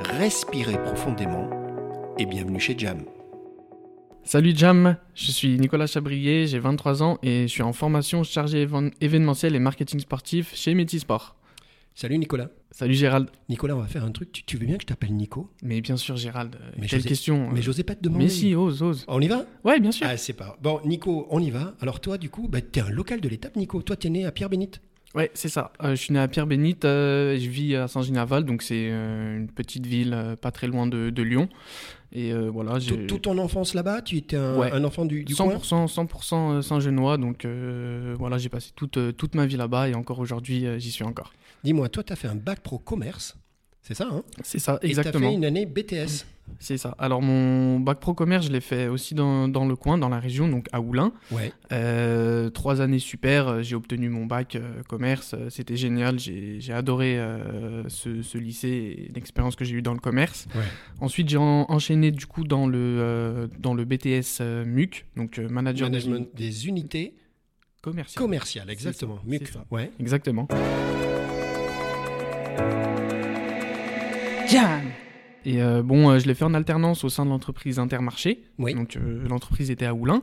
[0.00, 1.48] respirez profondément
[2.18, 3.04] et bienvenue chez Jam.
[4.24, 8.66] Salut Jam, je suis Nicolas Chabrier, j'ai 23 ans et je suis en formation chargé
[8.66, 11.36] évén- événementiel et marketing sportif chez Métisport.
[11.94, 12.50] Salut Nicolas.
[12.72, 13.28] Salut Gérald.
[13.48, 14.30] Nicolas, on va faire un truc.
[14.32, 15.48] Tu, tu veux bien que je t'appelle Nico?
[15.62, 18.24] Mais bien sûr Gérald, euh, Mais quelle question Mais euh, j'osais pas te demander.
[18.24, 19.04] Mais si, ose, ose.
[19.08, 19.46] On y va?
[19.64, 20.06] Ouais, bien sûr.
[20.10, 20.58] Ah, c'est pas.
[20.60, 21.74] Bon, Nico, on y va.
[21.80, 23.80] Alors toi, du coup, bah, t'es un local de l'étape, Nico.
[23.80, 24.82] Toi, t'es né à Pierre-Bénite.
[25.14, 25.72] Ouais, c'est ça.
[25.82, 29.48] Euh, je suis né à Pierre-Bénite, euh, je vis à Saint-Ginaval, donc c'est euh, une
[29.48, 31.48] petite ville euh, pas très loin de, de Lyon.
[32.12, 34.70] Et voilà, j'ai Toute ton enfance là-bas, tu étais un, Ouais.
[34.72, 35.56] un enfant du, du coin?
[35.56, 37.46] 100%, 100% Saint-Genois, donc
[38.18, 41.32] voilà, j'ai passé toute, toute ma vie là-bas et encore aujourd'hui, j'y suis encore.
[41.62, 43.36] Dis-moi, toi, t'as fait un bac pro commerce.
[43.86, 45.28] C'est ça, hein C'est ça, Et t'as exactement.
[45.28, 46.24] fait une année BTS.
[46.58, 46.96] C'est ça.
[46.98, 50.18] Alors mon bac pro commerce, je l'ai fait aussi dans, dans le coin, dans la
[50.18, 51.12] région, donc à Oulin.
[51.30, 51.52] Ouais.
[51.70, 56.72] Euh, trois années super, euh, j'ai obtenu mon bac euh, commerce, c'était génial, j'ai j'ai
[56.72, 58.68] adoré euh, ce, ce lycée
[59.08, 60.46] et l'expérience que j'ai eue dans le commerce.
[60.56, 60.62] Ouais.
[61.00, 65.38] Ensuite j'ai en- enchaîné du coup dans le, euh, dans le BTS euh, MUC, donc
[65.38, 67.14] euh, manager des Management des unités
[67.82, 68.20] commerciales.
[68.22, 69.16] commerciales, exactement.
[69.16, 69.48] ça, MUC.
[69.70, 69.90] Ouais.
[70.00, 70.48] Exactement.
[75.44, 78.42] Et euh, bon, euh, je l'ai fait en alternance au sein de l'entreprise Intermarché.
[78.58, 78.74] Oui.
[78.74, 80.22] Donc euh, l'entreprise était à Oulin.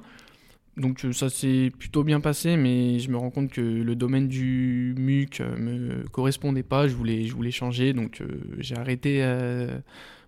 [0.75, 4.27] Donc euh, ça s'est plutôt bien passé, mais je me rends compte que le domaine
[4.27, 6.87] du MUC me correspondait pas.
[6.87, 9.77] Je voulais, je voulais changer, donc euh, j'ai arrêté euh,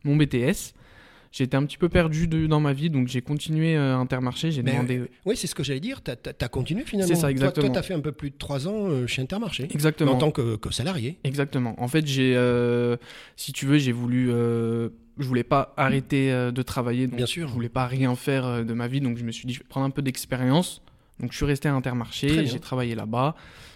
[0.04, 0.74] mon BTS.
[1.38, 4.52] J'étais un petit peu perdu de- dans ma vie, donc j'ai continué euh, Intermarché.
[4.52, 6.02] J'ai demandé Oui, c'est ce que j'allais dire.
[6.02, 7.14] T'as as, continué finalement.
[7.14, 7.68] C'est ça, exactement.
[7.68, 9.68] Toi, t'as fait un peu plus de trois ans euh, chez Intermarché.
[9.70, 10.14] exactement.
[10.14, 11.18] En tant que, que salarié.
[11.26, 11.76] Exactement.
[11.78, 12.96] En fait, j'ai, euh,
[13.36, 14.88] si tu veux, j'ai voulu, euh,
[15.18, 17.08] je voulais pas arrêter euh, de travailler.
[17.08, 17.50] Donc Bien sûr.
[17.50, 19.60] Je voulais pas rien faire euh, de ma vie, donc je me suis dit, je
[19.60, 20.82] vais prendre un peu d'expérience.
[21.20, 23.36] Donc je suis resté à Intermarché, j'ai travaillé là-bas,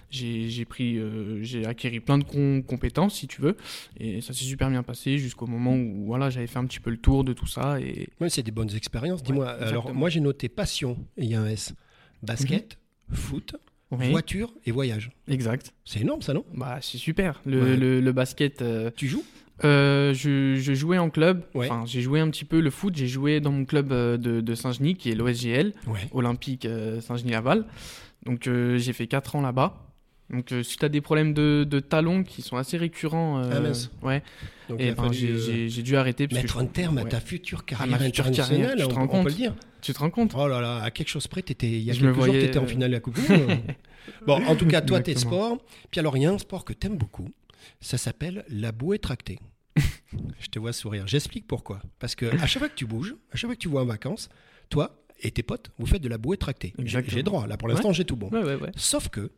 [0.10, 3.56] j'ai, pris, euh, j'ai acquis plein de com- compétences, si tu veux,
[4.00, 6.90] et ça s'est super bien passé jusqu'au moment où, voilà, j'avais fait un petit peu
[6.90, 9.22] le tour de tout ça et Oui, c'est des bonnes expériences.
[9.24, 11.74] Dis-moi, alors moi j'ai noté passion, et il y a un S.
[12.24, 12.78] Basket,
[13.12, 13.56] foot,
[13.92, 15.12] Oui, voiture et voyage.
[15.28, 15.74] exact.
[15.86, 16.44] C'est énorme ça, non?
[16.54, 17.42] Bah c'est super.
[17.46, 17.78] Le, Ouais.
[17.78, 18.62] le, le basket.
[18.62, 19.24] euh, Tu joues?
[19.66, 21.44] Euh, je, je jouais en club.
[21.54, 21.66] Ouais.
[21.70, 22.96] Enfin, j'ai joué un petit peu le foot.
[22.96, 26.00] J'ai joué dans mon club de, de Saint-Genis, qui est l'OSGL, Ouais.
[26.14, 26.66] Olympique
[27.02, 27.66] Saint-Genis-Laval.
[28.26, 29.89] Donc, euh, j'ai fait 4 ans là-bas.
[30.30, 33.50] Donc, euh, si tu as des problèmes de, de talons qui sont assez récurrents, euh,
[33.52, 33.90] Ah, mince.
[34.04, 34.22] ouais,
[34.70, 36.28] Donc et ben, j'ai dû arrêter.
[36.28, 38.96] Parce que mettre je- un terme à ta future carrière future internationale, tu te on,
[38.96, 39.56] rends on compte peut le dire.
[39.82, 40.34] Tu te rends compte?
[40.38, 42.40] Oh là là, à quelque chose près, t'étais, il y a Je quelques jours, tu
[42.42, 43.58] étais en finale de la Coupe du Monde.
[44.28, 45.56] bon, en tout cas, toi, t'es Exactement.
[45.56, 45.58] sport.
[45.90, 47.30] Puis alors, il y a un sport que t'aimes beaucoup.
[47.82, 49.40] Ça s'appelle la bouée tractée.
[50.40, 51.08] Je te vois sourire.
[51.08, 51.82] J'explique pourquoi.
[52.00, 53.86] Parce que à chaque fois que tu bouges, à chaque fois que tu vas en
[53.86, 54.30] vacances,
[54.70, 56.74] toi et tes potes, vous faites de la bouée tractée.
[56.84, 57.48] J'ai- droit.
[57.48, 58.30] Là, pour l'instant, j'ai tout bon.
[58.30, 58.58] Ouais.
[58.76, 59.32] Sauf que,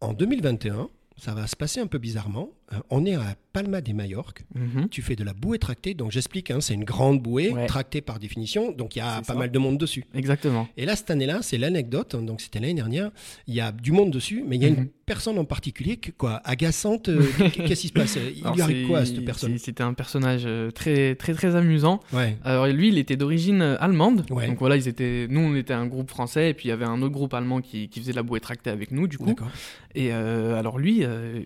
[0.00, 2.50] en 2021, ça va se passer un peu bizarrement.
[2.72, 4.44] Euh, on est à Palma de Majorque.
[4.54, 4.88] Mhm.
[4.90, 5.94] Tu fais de la bouée tractée.
[5.94, 7.66] Donc, j'explique, hein, c'est une grande bouée, Ouais.
[7.66, 8.72] tractée par définition.
[8.72, 9.34] Donc, il y a pas ça.
[9.34, 10.04] mal de monde dessus.
[10.14, 10.68] Exactement.
[10.76, 12.16] Et là, cette année-là, c'est l'anecdote.
[12.16, 13.10] Donc, c'était l'année dernière.
[13.46, 14.88] Il y a du monde dessus, mais il y a une Mhm.
[15.06, 17.08] personne en particulier, quoi, agaçante.
[17.08, 17.22] euh,
[17.54, 18.18] Qu'est-ce qui se passe?
[18.34, 19.56] Il Alors, lui arrive quoi à cette personne?
[19.58, 22.00] C'était un personnage euh, très, très, très amusant.
[22.12, 22.36] Ouais.
[22.44, 24.26] Alors lui, il était d'origine euh, allemande.
[24.30, 24.48] Ouais.
[24.48, 26.84] Donc voilà, ils étaient, nous, on était un groupe français et puis il y avait
[26.84, 29.26] un autre groupe allemand qui, qui faisait de la bouée tractée avec nous, du coup.
[29.26, 29.50] D'accord.
[29.94, 31.42] Et euh, alors lui, euh,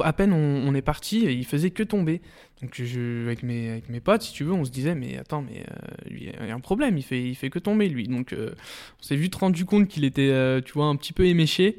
[0.00, 2.20] à peine on, est parti, il faisait que tomber.
[2.60, 5.42] Donc je, avec mes, avec mes potes, si tu veux, on se disait mais attends,
[5.42, 8.08] mais euh, il y a un problème, il fait, il fait que tomber lui.
[8.08, 8.50] Donc euh,
[9.00, 11.78] on s'est vite rendu compte qu'il était, euh, tu vois, un petit peu éméché.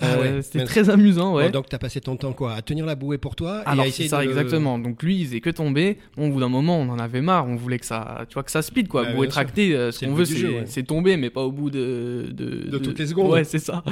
[0.00, 1.50] Ah Euh, ouais, C'était très amusant, ouais.
[1.50, 3.80] Donc, tu as passé ton temps quoi À tenir la bouée pour toi et Alors
[3.80, 4.78] à c'est essayer ça de le- exactement.
[4.78, 5.98] Donc lui, il faisait que tomber.
[6.16, 7.46] Bon, au bout d'un moment, on en avait marre.
[7.48, 9.02] On voulait que ça, tu vois, que ça speed quoi.
[9.02, 9.32] Ouais, Bouée sûr.
[9.32, 10.82] tractée, euh, ce C'est qu'on veut, c'est ouais.
[10.84, 13.30] tomber, mais pas au bout de de, De toutes les secondes.
[13.32, 13.82] Ouais, c'est ça.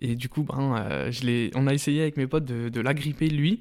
[0.00, 2.80] Et du coup, ben, euh, je l'ai, on a essayé avec mes potes de, de
[2.80, 3.60] l'agripper lui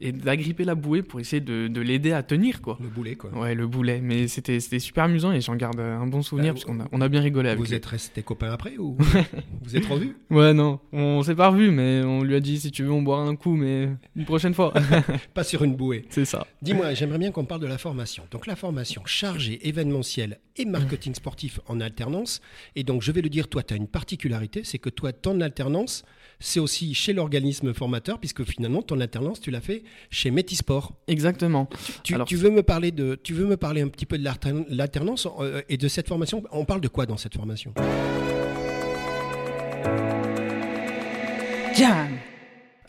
[0.00, 2.78] et d'agripper la bouée pour essayer de, de l'aider à tenir quoi.
[2.80, 3.30] Le boulet, quoi.
[3.36, 4.00] Ouais, le boulet.
[4.00, 6.88] Mais c'était c'était super amusant et j'en garde un bon souvenir Bah, parce qu'on a,
[6.92, 7.74] on a bien rigolé avec Vous lui.
[7.74, 8.96] êtes restés copains après ou
[9.62, 10.16] vous êtes revus?
[10.30, 13.02] Ouais, non, on s'est pas revu, mais on lui a dit si tu veux, on
[13.02, 14.72] boira un coup, mais une prochaine fois.
[15.34, 16.04] Pas sur une bouée.
[16.10, 16.46] c'est ça.
[16.62, 18.24] Dis-moi, j'aimerais bien qu'on parle de la formation.
[18.30, 22.40] Donc la formation chargée événementielle et marketing sportif en alternance.
[22.76, 25.40] Et donc je vais le dire, toi, tu as une particularité, c'est que toi, ton
[25.40, 26.04] alternance,
[26.40, 30.92] c'est aussi chez l'organisme formateur, puisque finalement, ton alternance, tu l'as fait chez Métisport.
[31.06, 31.68] Exactement.
[32.02, 34.24] Tu, Alors, tu veux me parler de, tu veux me parler un petit peu de
[34.24, 36.42] l'altern- l'alternance euh, et de cette formation?
[36.50, 37.74] On parle de quoi dans cette formation?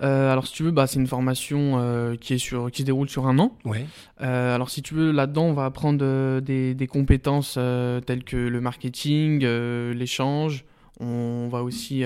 [0.02, 2.86] Euh, alors si tu veux, bah, c'est une formation euh, qui, est sur, qui se
[2.86, 3.58] déroule sur un an.
[3.66, 3.86] Ouais.
[4.22, 7.60] Euh, alors si tu veux, là-dedans, on va apprendre des, des compétences
[8.06, 9.46] telles que le marketing,
[9.94, 10.64] l'échange.
[11.02, 12.04] On va aussi,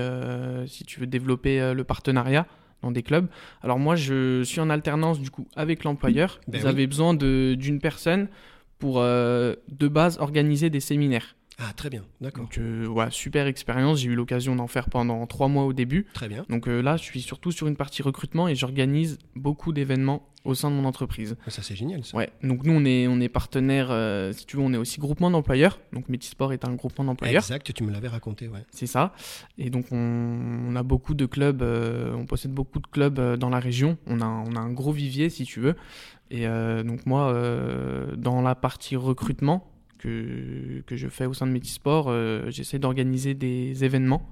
[0.67, 2.47] si tu veux, développer le partenariat
[2.83, 3.27] dans des clubs.
[3.63, 6.39] Alors moi, je suis en alternance du coup avec l'employeur.
[6.47, 6.69] Ben oui.
[6.69, 8.27] avez besoin d'une personne
[8.77, 11.35] pour euh, de base organiser des séminaires.
[11.59, 12.03] Ah, très bien.
[12.19, 12.43] D'accord.
[12.43, 13.99] Donc euh, ouais, super expérience.
[13.99, 16.05] J'ai eu l'occasion d'en faire pendant trois mois au début.
[16.13, 16.45] Très bien.
[16.49, 20.55] Donc euh, là, je suis surtout sur une partie recrutement et j'organise beaucoup d'événements au
[20.55, 21.35] sein de mon entreprise.
[21.47, 22.03] Ça, c'est génial.
[22.03, 22.17] Ça.
[22.17, 24.99] Ouais, donc nous, on est, on est partenaire, euh, si tu veux, on est aussi
[24.99, 25.79] groupement d'employeurs.
[25.93, 27.71] Donc Métisport est un groupement d'employeurs, Exact.
[27.73, 28.47] Tu me l'avais raconté.
[28.47, 28.65] Ouais.
[28.71, 29.13] c'est ça.
[29.57, 29.97] Et donc on,
[30.69, 33.97] on a beaucoup de clubs, euh, on possède beaucoup de clubs euh, dans la région.
[34.07, 35.75] On a, on a un gros vivier, si tu veux.
[36.31, 37.31] Et donc moi,
[38.17, 39.69] dans la partie recrutement
[39.99, 42.11] que, que je fais au sein de Métisport,
[42.49, 44.27] j'essaie d'organiser des événements.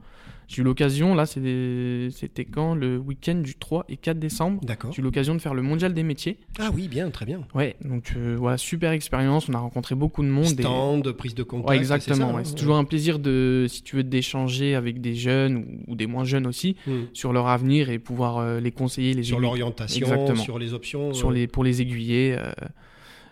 [0.47, 4.59] J'ai eu l'occasion, là, c'était quand Le week-end du 3 et 4 décembre.
[4.63, 4.91] D'accord.
[4.91, 6.39] J'ai eu l'occasion de faire le mondial des métiers.
[6.59, 7.41] Ah oui, bien, très bien.
[7.55, 9.47] Ouais, donc euh, voilà, super expérience.
[9.47, 10.45] On a rencontré beaucoup de monde.
[10.59, 11.69] et- Stand, prise de contact.
[11.69, 12.33] Ouais, c'est ça, exactement.
[12.35, 12.43] ouais.
[12.43, 15.55] C'est toujours un plaisir de, si tu veux, d'échanger avec des jeunes
[15.87, 17.03] ou, ou des moins jeunes aussi Hmm.
[17.13, 21.13] sur leur avenir et pouvoir euh, les conseiller, les Sur l'orientation, sur les options.
[21.13, 22.35] sur les pour les aiguiller.
[22.37, 22.51] euh,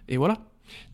[0.07, 0.37] et voilà.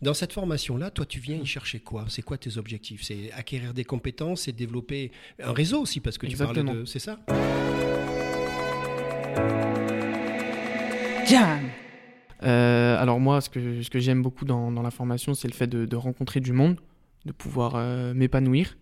[0.02, 2.06] Dans cette formation-là, toi, tu viens y chercher quoi?
[2.08, 3.02] C'est quoi tes objectifs?
[3.02, 5.10] C'est acquérir des compétences et développer
[5.42, 6.66] un réseau aussi, parce que tu Exactement.
[6.66, 6.84] parlais de.
[6.86, 7.18] C'est ça?
[12.42, 15.54] Euh, alors moi, ce que, ce que j'aime beaucoup dans, dans la formation, c'est le
[15.54, 16.80] fait de, de rencontrer du monde,
[17.24, 18.76] de pouvoir euh, m'épanouir,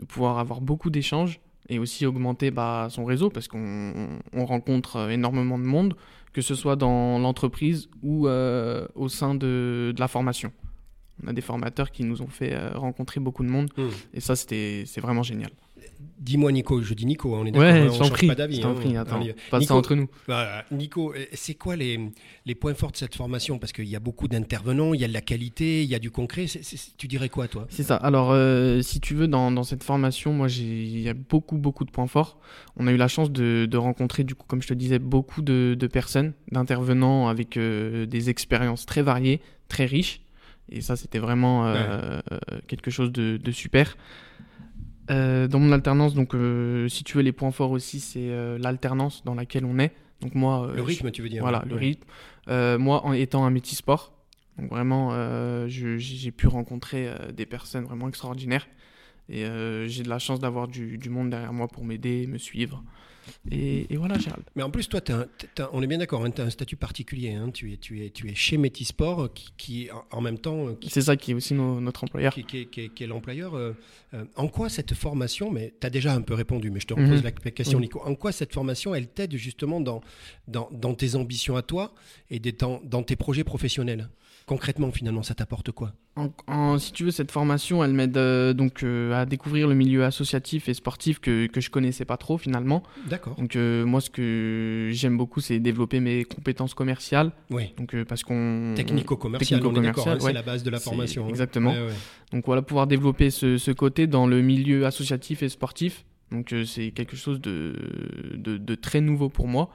[0.00, 4.96] de pouvoir avoir beaucoup d'échanges et aussi augmenter bah, son réseau parce qu'on on rencontre
[4.96, 5.96] euh, énormément de monde,
[6.32, 10.52] que ce soit dans l'entreprise ou euh, au sein de, de la formation.
[11.24, 13.88] On a des formateurs qui nous ont fait euh, rencontrer beaucoup de monde Hmm.
[14.14, 15.50] et ça, c'était c'est vraiment génial.
[16.18, 18.34] Dis-moi, Nico, je dis Nico, hein, on est d'accord, Ouais, hein, on change prie, pas
[18.34, 18.56] d'avis.
[18.56, 18.60] hein.
[19.60, 20.08] Nico, ça entre nous.
[20.26, 20.64] Voilà.
[20.72, 22.00] Nico, euh, c'est quoi les,
[22.46, 23.58] les points forts de cette formation?
[23.58, 25.98] Parce qu'il y a beaucoup d'intervenants, il y a de la qualité, il y a
[25.98, 26.46] du concret.
[26.98, 27.66] Tu dirais quoi, toi?
[27.68, 27.96] C'est ça.
[27.96, 31.84] Alors, euh, si tu veux, dans, dans cette formation, moi, il y a beaucoup, beaucoup
[31.84, 32.38] de points forts.
[32.76, 35.42] On a eu la chance de, de rencontrer, du coup, comme je te disais, beaucoup
[35.42, 40.22] de, de personnes, d'intervenants avec euh, des expériences très variées, très riches.
[40.68, 43.96] Et ça, c'était vraiment euh, euh, quelque chose de, de super.
[45.10, 48.58] Euh, dans mon alternance, donc, euh, si tu veux, les points forts aussi, c'est euh,
[48.58, 49.92] l'alternance dans laquelle on est.
[50.20, 51.68] Donc, moi, Le rythme, tu veux dire voilà, ouais.
[51.68, 52.78] le rythme.
[52.78, 54.12] Moi, en étant un métisport,
[54.58, 55.12] donc vraiment,
[55.68, 58.66] j'ai pu rencontrer des personnes vraiment extraordinaires.
[59.28, 59.44] Et
[59.86, 62.82] j'ai de la chance d'avoir du, du monde derrière moi pour m'aider, me suivre.
[63.50, 64.44] Et, et voilà, Gérald.
[64.54, 65.26] Mais en plus, toi, un-
[65.72, 67.32] on est bien d'accord, tu as un statut particulier.
[67.34, 67.50] hein.
[67.50, 70.78] Tu, es, tu, es, tu es chez Métisport, euh, qui, qui en- même temps, euh,
[70.88, 72.32] C'est ça qui est aussi no- notre employeur.
[72.34, 73.54] qui, qui est- qui est- l'employeur.
[73.56, 73.72] euh,
[74.14, 76.94] euh, en quoi cette formation, mais tu as déjà un peu répondu, mais je te
[76.94, 77.30] repose Mhm.
[77.44, 77.84] la question, Oui.
[77.84, 78.00] Nico.
[78.04, 80.00] En quoi cette formation, elle t'aide justement dans,
[80.48, 81.92] dans, dans tes ambitions à toi
[82.30, 84.08] et des, dans, dans tes projets professionnels?
[84.46, 85.92] Concrètement, finalement, ça t'apporte quoi?
[86.16, 89.74] En- en- si tu veux, cette formation, elle m'aide euh, donc euh, à découvrir le
[89.74, 92.82] milieu associatif et sportif que, que je connaissais pas trop finalement.
[93.06, 93.34] D'accord.
[93.36, 97.32] Donc euh, moi, ce que j'aime beaucoup, c'est développer mes compétences commerciales.
[97.50, 97.74] Oui.
[97.76, 100.32] Donc parce qu'on Technico-commercial, d'accord, hein, Technico-commercial, c'est ouais.
[100.32, 101.26] la base de la formation.
[101.26, 101.28] hein.
[101.28, 101.72] exactement.
[101.72, 101.92] Ouais, ouais.
[102.32, 106.04] Donc voilà, pouvoir développer ce, ce côté dans le milieu associatif et sportif.
[106.32, 107.74] Donc c'est quelque chose de,
[108.34, 109.70] de, de très nouveau pour moi.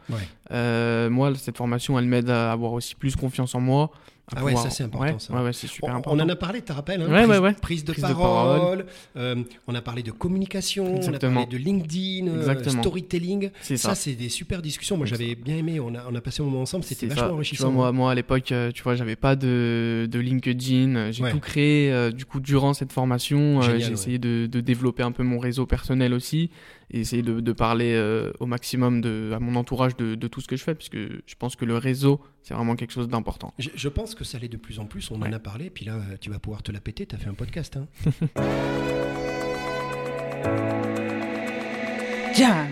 [0.51, 3.91] Euh, moi, cette formation, elle m'aide à avoir aussi plus confiance en moi.
[4.33, 5.33] Ah ouais, ça, c'est important, Ouais, ça.
[5.33, 6.15] ouais, ouais, c'est super On, important.
[6.17, 7.53] on en a parlé, tu te rappelles hein, Ouais, prise, ouais, ouais.
[7.53, 8.85] prise de Prise de parole, parole.
[9.17, 9.35] euh,
[9.67, 11.31] on a parlé de communication, Exactement.
[11.41, 12.81] on a parlé de LinkedIn, euh, Exactement.
[12.81, 13.49] storytelling.
[13.61, 13.95] C'est Ça, ça.
[13.95, 14.95] c'est des super discussions.
[14.95, 15.81] Moi, j'avais bien aimé.
[15.81, 16.85] On a, on a passé un moment ensemble.
[16.85, 17.33] C'était vachement ça.
[17.33, 17.63] Enrichissant.
[17.71, 21.11] vois, moi, moi, à l'époque, tu vois, j'avais pas de, de LinkedIn.
[21.11, 21.91] J'ai tout créé.
[21.91, 25.65] euh, du coup, durant cette formation, j'ai essayé de, de développer un peu mon réseau
[25.65, 26.49] personnel aussi
[26.91, 30.41] et essayer de, de parler euh, au maximum de, à mon entourage de, de tout
[30.41, 33.53] ce que je fais, puisque je pense que le réseau, c'est vraiment quelque chose d'important.
[33.59, 35.09] Je, je pense que ça l'est de plus en plus.
[35.11, 35.69] On en a parlé.
[35.69, 37.05] Puis là, tu vas pouvoir te la péter.
[37.05, 37.77] Tu as fait un podcast.
[37.77, 37.87] hein.
[42.35, 42.70] Ni-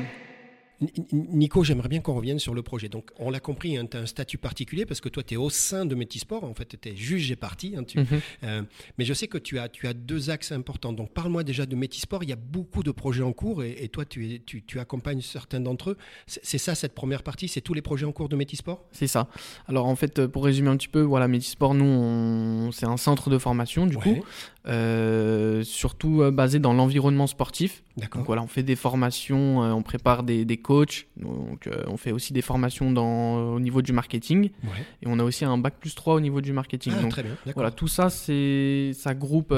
[1.11, 2.87] Nico, j'aimerais bien qu'on revienne sur le projet.
[2.87, 5.49] Donc, on l'a compris, tu as un statut particulier parce que toi, tu es au
[5.49, 6.43] sein de Métisport.
[6.45, 7.73] En fait, tu es juge et parti.
[7.77, 8.07] hein, tu- Mhm.
[8.43, 8.61] Euh,
[8.97, 10.93] mais je sais que tu as, tu as deux axes importants.
[10.93, 12.23] Donc, parle-moi déjà de Métisport.
[12.23, 14.79] Il y a beaucoup de projets en cours et, et toi, tu, es- tu, tu
[14.79, 15.97] accompagnes certains d'entre eux.
[16.27, 18.85] C'est ça, cette première partie C'est tous les projets en cours de Métisport?
[18.91, 19.27] C'est ça.
[19.67, 22.71] Alors en fait, euh, pour résumer un petit peu, voilà, Métisport, nous, on...
[22.71, 24.23] c'est un centre de formation du coup.
[24.67, 27.81] Euh, surtout euh, basé dans l'environnement sportif.
[28.13, 32.11] Donc voilà, on fait des formations, euh, on prépare des, des coachs, donc on fait
[32.13, 34.85] aussi des formations dans, au niveau du marketing, Ouais.
[35.01, 36.93] et on a aussi un bac plus 3 au niveau du marketing.
[36.97, 37.31] Ah, donc très bien.
[37.31, 37.53] D'accord.
[37.55, 39.53] voilà, tout ça, c'est ça groupe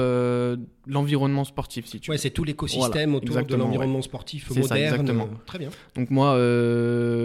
[0.86, 4.74] l'environnement sportif, si tu Ouais, c'est tout l'écosystème Voilà, autour de l'environnement sportif C'est ça,
[4.74, 4.94] moderne.
[4.94, 5.28] exactement.
[5.46, 5.70] Très bien.
[5.94, 6.32] Donc moi,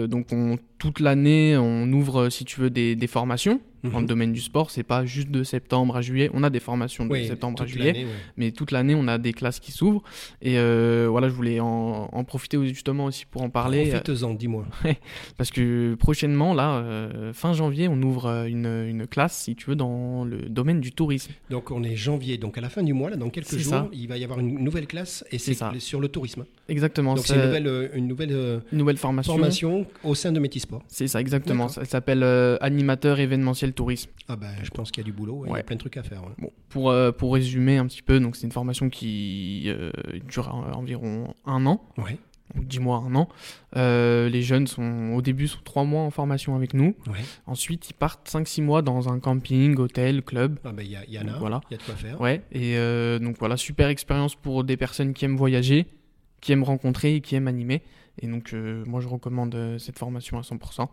[0.06, 4.32] donc on, toute l'année, on ouvre, si tu veux, des, des formations dans le domaine
[4.32, 4.70] du sport.
[4.72, 6.30] C'est pas juste de septembre à juillet.
[6.34, 8.06] On a des formations de Oui, septembre à juillet, ouais.
[8.36, 10.02] mais toute l'année, on a des classes qui s'ouvrent.
[10.42, 14.34] Et euh, voilà, je voulais en, en profiter justement aussi pour en parler, euh, Profites-en,
[14.34, 14.66] dis-moi.
[15.36, 19.76] parce que prochainement, là, euh, fin janvier, on ouvre une, une classe, si tu veux,
[19.76, 21.30] dans le domaine du tourisme.
[21.48, 23.88] Donc on est janvier, donc à la fin du mois, là, dans quelques jours, ça.
[23.92, 26.44] il va y avoir une nouvelle classe et C'est sur le tourisme.
[26.68, 27.14] Exactement.
[27.14, 29.32] Donc c'est une nouvelle, une nouvelle une nouvelle formation.
[29.34, 30.40] formation au sein de
[30.88, 31.66] C'est ça, exactement.
[31.66, 31.84] D'accord.
[31.84, 34.10] Ça s'appelle euh, animateur événementiel tourisme.
[34.28, 35.80] Ah ben, je pense qu'il y a du boulot, ouais, il y a plein de
[35.80, 36.22] trucs à faire.
[36.22, 36.32] ouais.
[36.38, 39.90] Bon, pour, euh, pour résumer un petit peu, donc c'est une formation qui euh,
[40.28, 42.18] dure environ un an, Ouais,
[42.54, 43.28] donc 10 mois, un an.
[43.74, 46.94] Les jeunes sont au début sont 3 mois en formation avec nous.
[47.08, 47.20] ouais.
[47.46, 50.58] Ensuite, ils partent 5-6 mois dans un camping, hôtel, club.
[50.64, 51.60] Ah ben, il y, en a, il voilà.
[51.70, 52.20] y a de quoi faire.
[52.20, 52.76] Ouais, et
[53.20, 55.86] donc voilà, super expérience pour des personnes qui aiment voyager,
[56.40, 57.82] qui aiment rencontrer et qui aiment animer.
[58.20, 60.88] Et donc, euh, moi, je recommande euh, cette formation à 100%.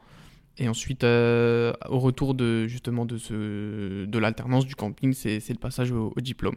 [0.57, 5.51] Et ensuite, euh, au retour de justement de, ce, de l'alternance du camping, c'est c'est
[5.53, 6.55] le passage au, au diplôme.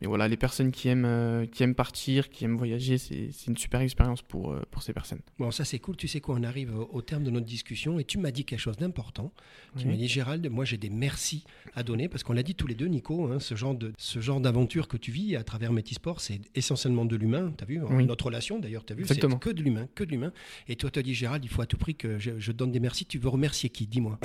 [0.00, 3.50] Mais voilà, les personnes qui aiment, euh, qui aiment partir, qui aiment voyager, c'est c'est
[3.50, 5.20] une super expérience pour, euh, pour ces personnes.
[5.38, 7.98] Bon, ça c'est cool, tu sais quoi, on arrive au, au terme de notre discussion
[8.00, 9.32] et tu m'as dit quelque chose d'important.
[9.76, 9.90] Tu Oui.
[9.90, 11.44] m'as dit, Gérald, moi j'ai des merci
[11.74, 14.20] à donner parce qu'on l'a dit tous les deux, Nico, hein, ce genre de ce
[14.20, 17.80] genre d'aventure que tu vis à travers Métisport, c'est essentiellement de l'humain, tu as vu
[17.90, 18.04] Oui.
[18.06, 20.32] Notre relation d'ailleurs, tu as vu, c'est que de l'humain, que de l'humain.
[20.68, 22.70] Et toi, tu as dit, Gérald, il faut à tout prix que je, je donne
[22.72, 23.06] des merci.
[23.06, 23.86] Tu veux remercier qui?
[23.86, 24.18] Dis-moi.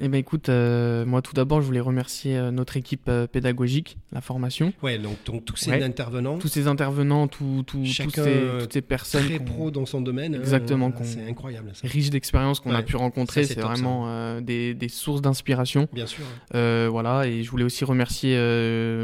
[0.00, 3.96] Eh ben écoute, euh, moi tout d'abord, je voulais remercier euh, notre équipe euh, pédagogique,
[4.12, 5.82] la formation, Ouais, donc, donc tous ces Ouais.
[5.82, 10.36] intervenants, tous ces intervenants, tous Chacun, ces- toutes ces personnes très pro dans son domaine.
[10.36, 11.88] hein, Exactement, c'est incroyable ça.
[11.88, 13.44] riches d'expériences qu'on a pu rencontrer.
[13.44, 15.88] c'est vraiment des, des sources d'inspiration.
[15.92, 16.24] Bien sûr.
[16.52, 18.36] Voilà, et je voulais aussi remercier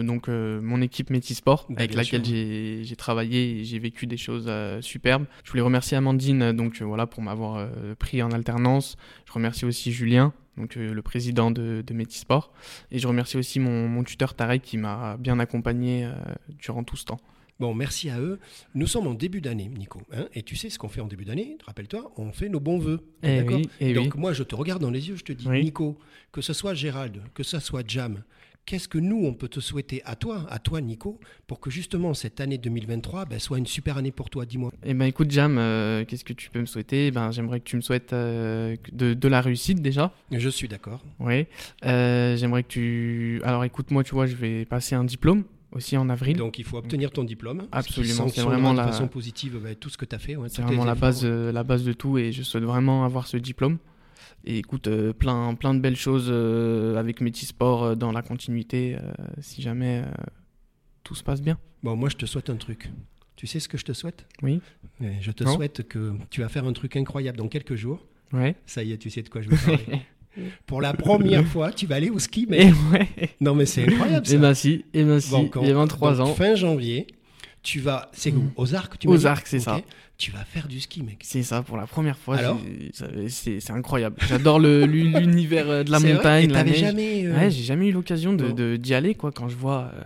[0.04, 4.48] donc mon équipe Métisport Bah, avec laquelle j'ai travaillé et j'ai vécu des choses
[4.80, 5.24] superbes.
[5.44, 7.66] Je voulais remercier Amandine donc voilà pour m'avoir
[7.98, 8.96] pris en alternance.
[9.26, 12.52] Je remercie aussi Julien donc euh, le président de, de Métisport
[12.90, 16.12] et je remercie aussi mon, mon tuteur Tarek qui m'a bien accompagné euh,
[16.58, 17.20] durant tout ce temps.
[17.60, 18.40] Bon, merci à eux.
[18.74, 20.02] Nous sommes en début d'année, Nico.
[20.12, 22.78] hein, et tu sais ce qu'on fait en début d'année Rappelle-toi, on fait nos bons
[22.78, 23.00] voeux.
[23.22, 23.92] Eh oui, eh oui.
[23.94, 25.62] Donc moi, je te regarde dans les yeux, je te dis, Oui.
[25.62, 25.96] Nico,
[26.32, 28.24] que ce soit Gérald, que ce soit Jam,
[28.66, 32.14] qu'est-ce que nous, on peut te souhaiter à toi, à toi, Nico, pour que justement
[32.14, 34.72] cette année 2023 ben, soit une super année pour toi Dis-moi.
[34.84, 37.10] Eh ben écoute Jam, euh, qu'est-ce que tu peux me souhaiter?
[37.10, 40.12] Ben j'aimerais que tu me souhaites euh, de, de la réussite déjà.
[40.30, 41.02] Je suis d'accord.
[41.20, 41.46] Oui.
[41.84, 43.40] Euh, j'aimerais que tu.
[43.44, 46.36] Alors écoute moi, tu vois, je vais passer un diplôme aussi en avril.
[46.36, 47.66] Donc il faut obtenir ton diplôme.
[47.72, 50.36] Absolument, c'est vraiment de la- façon positive ben, tout ce que tu as fait.
[50.36, 53.26] ouais, C'est vraiment la base, euh, la base de tout et je souhaite vraiment avoir
[53.26, 53.78] ce diplôme.
[54.44, 58.96] Et écoute, euh, plein, plein de belles choses euh, avec Métisport euh, dans la continuité,
[59.40, 60.02] si jamais
[61.02, 61.58] tout se passe bien.
[61.82, 62.90] Bon, moi, je te souhaite un truc.
[63.36, 64.26] Tu sais ce que je te souhaite?
[64.42, 64.60] Oui.
[65.02, 65.54] Eh, Je te Non.
[65.54, 68.06] souhaite que tu vas faire un truc incroyable dans quelques jours.
[68.32, 68.56] Ouais.
[68.66, 70.00] Ça y est, tu sais de quoi je vais parler.
[70.66, 73.08] Pour la première fois, tu vas aller au ski, mais Et ouais.
[73.40, 74.34] non, mais c'est incroyable ça.
[74.34, 75.30] Et ben si, et ben si.
[75.30, 76.34] Bon, quand- il y a 23 donc, ans.
[76.34, 77.06] Fin janvier,
[77.64, 78.08] tu vas.
[78.12, 78.50] C'est où Mm.
[78.56, 79.80] Aux Arcs, tu Aux Arcs, c'est ça.
[80.16, 81.18] Tu vas faire du ski, mec.
[81.22, 82.36] C'est ça, pour la première fois.
[82.36, 82.60] Alors
[83.28, 84.16] C'est incroyable.
[84.28, 87.26] J'adore l'univers euh, de la C'est vrai montagne, Et jamais.
[87.26, 88.54] euh, Ouais, j'ai jamais eu l'occasion de- Non.
[88.54, 90.02] de- d'y aller, quoi, quand je vois euh,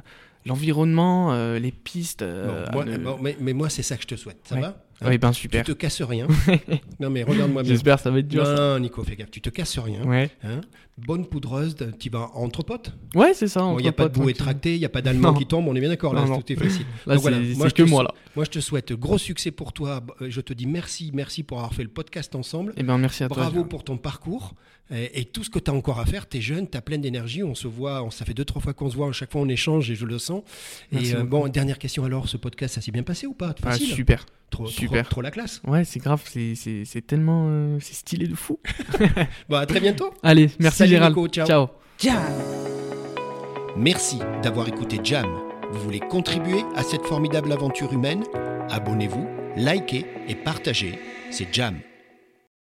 [0.46, 2.24] l'environnement, euh, les pistes.
[2.24, 4.38] bon, moi- à ne- bon, mais, mais moi, c'est ça que je te souhaite.
[4.44, 4.62] Ça Ouais.
[4.62, 4.82] va?
[5.00, 5.64] Ouais, ben Tu super.
[5.64, 6.26] te casses rien.
[7.00, 7.72] non, mais regarde-moi bien.
[7.72, 8.44] J'espère que ça va être dur.
[8.44, 8.54] ça.
[8.54, 9.30] Non, Nico, fais gaffe.
[9.30, 10.02] Tu te casses rien.
[10.04, 10.60] Ouais, hein.
[10.96, 12.92] Bonne poudreuse, tu vas entre potes.
[13.14, 13.64] ouais c'est ça.
[13.78, 15.76] Il n'y a pas de bouée tractée, il n'y a pas d'allemand qui tombe, on
[15.76, 16.86] est bien d'accord, là, Non, tout est facile.
[17.06, 18.14] Là, Donc voilà, c'est moi, je que te moi, sou- là.
[18.34, 20.02] Moi, je te souhaite gros succès pour toi.
[20.20, 22.72] Je te dis merci, merci pour avoir fait le podcast ensemble.
[22.76, 23.36] Eh ben, merci à toi.
[23.36, 24.54] Bravo pour ton parcours
[24.90, 26.28] et, et tout ce que tu as encore à faire.
[26.28, 27.42] Tu es jeune, tu as plein d'énergie.
[27.42, 29.08] On se voit, on, ça fait deux, trois fois qu'on se voit.
[29.08, 30.42] À chaque fois, on échange et je le sens.
[30.92, 33.54] Merci et euh, bon, dernière question alors, ce podcast, ça s'est bien passé ou pas?
[33.64, 34.24] Ah, super.
[34.50, 35.08] trop, trop- super.
[35.08, 35.60] Trop, la classe.
[35.66, 36.22] Ouais, c'est grave.
[36.24, 37.46] C'est- C'est c'est tellement.
[37.50, 38.58] euh, c'est stylé de fou.
[39.48, 40.12] Bon, à très bientôt.
[40.22, 41.14] Allez, merci Salut, Gérald.
[41.16, 41.46] Nico, ciao.
[41.46, 41.66] ciao.
[43.76, 45.26] Merci d'avoir écouté Jam.
[45.70, 48.24] Vous voulez contribuer à cette formidable aventure humaine?
[48.70, 49.26] Abonnez-vous,
[49.56, 50.98] likez et partagez.
[51.30, 51.78] C'est Jam.